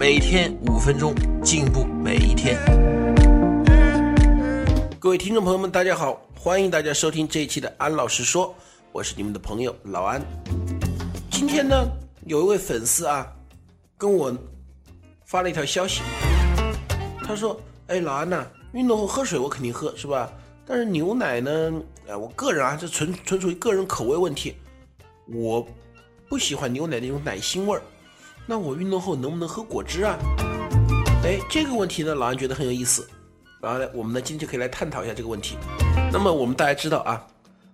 [0.00, 1.14] 每天五分钟，
[1.44, 2.58] 进步每一天。
[4.98, 8.54] 各位听众朋友们，大家好，欢迎大家收听这一期的安老师说，
[8.92, 10.22] 我是你们的朋友老安。
[11.30, 11.86] 今天呢，
[12.24, 13.30] 有一位粉丝啊，
[13.98, 14.34] 跟我
[15.26, 16.00] 发了一条消息，
[17.22, 20.32] 他说：“哎，老安呐、运动后喝水我肯定喝，是吧？
[20.64, 21.72] 但是牛奶呢，
[22.08, 24.54] 哎，我个人啊，这纯纯属于个人口味问题，
[25.26, 25.68] 我
[26.26, 27.82] 不喜欢牛奶那种奶腥味儿。
[28.50, 30.18] 那我运动后能不能喝果汁啊？
[31.22, 33.08] 哎，这个问题呢，老安觉得很有意思。
[33.62, 35.56] 然后呢，我们呢今天就可以来探讨一下这个问题。
[36.12, 37.24] 那么我们大家知道啊，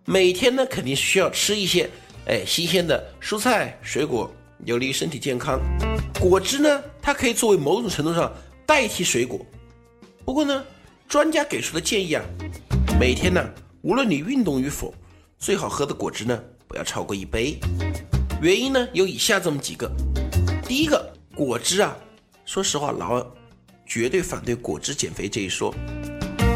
[0.04, 1.88] 每天呢肯定需要吃一些
[2.26, 4.30] 哎新鲜的蔬菜水果，
[4.66, 5.58] 有利于身体健康。
[6.20, 8.30] 果汁呢，它可以作为某种程度上
[8.66, 9.40] 代替水果。
[10.26, 10.62] 不过呢，
[11.08, 12.22] 专家给出的建议啊，
[13.00, 13.42] 每天呢，
[13.80, 14.92] 无论你运动与否，
[15.38, 16.38] 最好喝的果汁呢
[16.68, 17.58] 不要超过一杯。
[18.42, 19.90] 原因呢有以下这么几个。
[20.66, 21.96] 第一个，果汁啊，
[22.44, 23.26] 说实话，老二
[23.86, 25.72] 绝对反对果汁减肥这一说，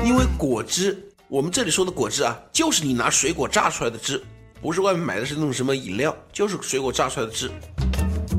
[0.05, 4.21] 因为果汁，我们这里说的果汁啊，就是你拿水果榨出来的汁，
[4.61, 7.49] 不是外面买的是那种什么饮料，就是水果榨出来的汁。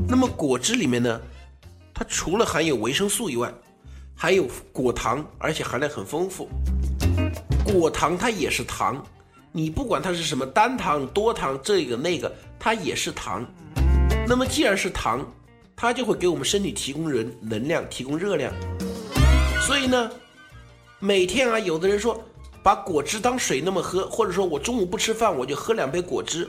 [0.06, 1.18] 那么果汁里面呢，
[1.94, 3.50] 它除了含有维生素以外，
[4.14, 6.50] 还有果糖，而且含量很丰富。
[7.64, 9.02] 果糖它也是糖，
[9.50, 13.42] 你不管它是什么单糖、多糖，这个那个，它也是糖。
[14.28, 15.26] 那么既然是糖，
[15.82, 18.54] 它就会给我们身体提供人能量，提供热量。
[19.66, 20.08] 所以呢，
[21.00, 22.22] 每天啊，有的人说
[22.62, 26.48] 把果汁当水那么喝，或者说我中午不吃饭我就喝两杯果汁。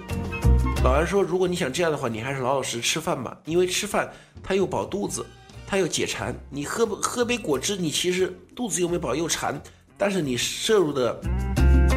[0.83, 4.08] 老安说，如果你想这样的话，你还是老老实实吃饭吧，因为吃饭
[4.44, 5.26] 它又饱肚子，
[5.65, 6.32] 它又解馋。
[6.52, 9.60] 你喝喝杯果汁，你其实肚子又没饱又馋，
[9.98, 11.20] 但是你摄入的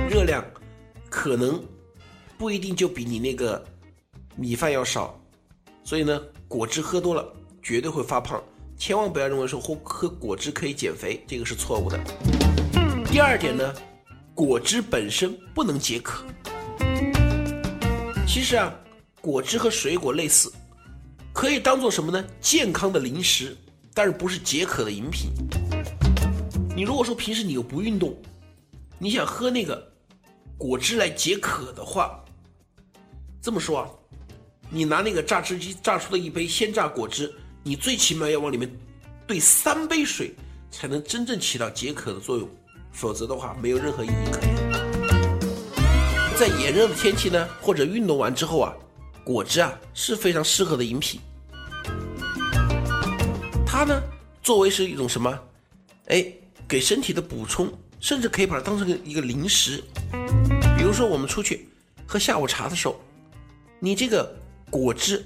[0.09, 0.43] 热量
[1.11, 1.63] 可能
[2.39, 3.63] 不一定就比你那个
[4.37, 5.21] 米饭要少。
[5.85, 6.19] 所以呢，
[6.49, 7.27] 果汁喝多了
[7.61, 8.41] 绝对会发胖，
[8.79, 11.99] 千万不要认为说喝喝果汁可以减肥，这个是错误的。
[13.07, 13.75] 第二点呢，
[14.33, 16.25] 果汁本身不能解渴。
[18.29, 18.73] 其实啊，
[19.21, 20.53] 果汁和水果类似，
[21.33, 22.25] 可以当做什么呢？
[22.41, 23.57] 健康的零食，
[23.93, 25.33] 但是不是解渴的饮品。
[26.77, 28.17] 你如果说平时你又不运动，
[28.99, 29.93] 你想喝那个
[30.57, 32.25] 果汁来解渴的话，
[33.43, 33.89] 这么说啊。
[34.69, 37.33] 你拿那个榨汁机榨出的一杯鲜榨果汁，
[37.63, 38.69] 你最起码要往里面
[39.27, 40.35] 兑三杯水，
[40.73, 42.49] 才能真正起到解渴的作用，
[42.91, 44.57] 否则的话没有任何意义可言。
[46.37, 48.75] 在炎热的天气呢，或者运动完之后啊，
[49.25, 51.21] 果汁啊是非常适合的饮品。
[53.65, 54.03] 它呢
[54.43, 55.39] 作为是一种什么？
[56.07, 56.27] 哎，
[56.67, 59.83] 给身体的补充，甚至可以把它当成一个零食。
[60.77, 61.69] 比如说我们出去
[62.05, 63.01] 喝下午茶的时候，
[63.79, 64.37] 你这个。
[64.71, 65.25] 果汁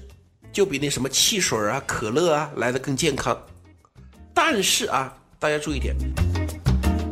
[0.51, 3.39] 就比那什么汽水啊、可乐啊来的更健康，
[4.33, 5.95] 但是啊，大家注意点，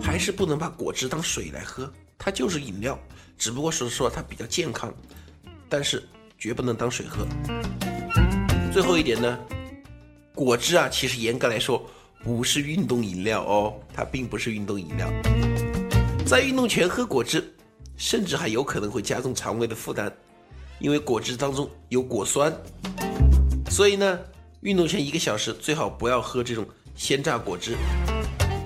[0.01, 2.97] 还是不能把果汁当水来喝，它就是饮料，
[3.37, 4.93] 只不过是说它比较健康，
[5.67, 6.07] 但是
[6.37, 7.25] 绝不能当水喝。
[8.71, 9.39] 最后一点呢，
[10.35, 11.89] 果汁啊，其实严格来说
[12.23, 15.09] 不是运动饮料哦，它并不是运动饮料，
[16.27, 17.51] 在运动前喝果汁，
[17.97, 20.13] 甚至还有可能会加重肠胃的负担。
[20.79, 22.53] 因为果汁当中有果酸，
[23.69, 24.19] 所以呢，
[24.61, 27.75] 运动前一个小时最好不要喝这种鲜榨果汁。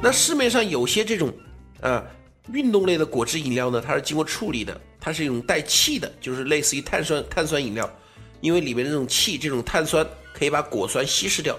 [0.02, 1.34] 那市面上有些这种，
[1.82, 2.06] 啊，
[2.52, 7.90] 运动类的果汁饮料呢，它是经过处理的，它是一种带气的，就是类似于碳酸碳酸饮料，
[8.42, 11.58] 因为里面的这种气，这种碳酸可以把果酸稀释掉。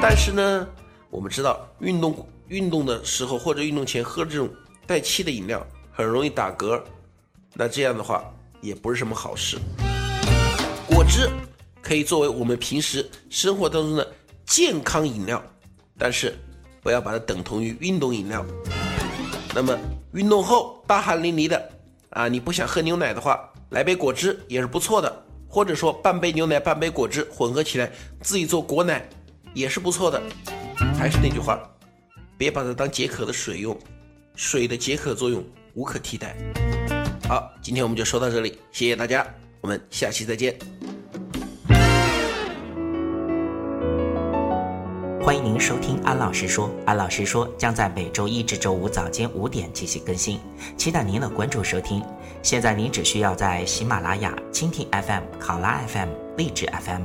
[0.00, 0.66] 但是呢，
[1.10, 4.48] 我们知道运动运动的时候或者运动前喝这种
[4.86, 6.80] 带气的饮料，很容易打嗝。
[7.52, 8.24] 那这样的话。
[8.60, 9.58] 也不是什么好事。
[10.86, 11.28] 果汁
[11.80, 14.12] 可以作为我们平时生活当中的
[14.46, 15.42] 健康饮料，
[15.98, 16.36] 但是
[16.82, 18.44] 不要把它等同于运动饮料。
[19.54, 19.76] 那么
[20.12, 21.70] 运动后大汗淋漓的
[22.10, 25.24] 啊，你不想喝牛奶的话，来杯果汁也是不错的。
[25.50, 27.90] 或者说半杯牛奶半杯果汁混合起来
[28.20, 29.08] 自己做果奶
[29.54, 30.22] 也是不错的。
[30.98, 31.58] 还是那句话，
[32.36, 33.78] 别把它当解渴的水用，
[34.34, 35.42] 水的解渴作用
[35.74, 36.36] 无可替代。
[37.28, 39.26] 好，今天我们就说到这里，谢谢大家，
[39.60, 40.58] 我们下期再见。
[45.20, 46.70] 欢迎您收听安老师说。
[46.86, 50.40] 安老师说将在每周一至周五早间五点进行更新，
[50.78, 52.02] 期待您的关注收听。
[52.42, 56.08] 现在您只需要在喜马拉雅、蜻蜓 FM、考拉 FM、
[56.38, 57.04] 荔枝 FM、